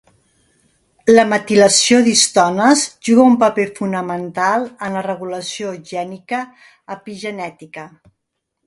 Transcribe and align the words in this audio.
La 1.11 1.25
metilació 1.33 1.99
d'histones 2.07 2.85
juga 3.09 3.27
un 3.33 3.37
paper 3.45 3.67
fonamental 3.81 4.67
en 4.89 4.99
la 4.99 5.07
regulació 5.11 5.79
gènica 5.93 6.45
epigenètica. 6.99 7.91